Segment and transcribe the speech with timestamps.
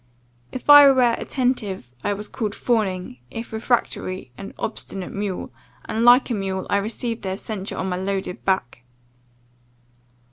[0.51, 5.51] If I were attentive, I was called fawning, if refractory, an obstinate mule,
[5.85, 8.81] and like a mule I received their censure on my loaded back.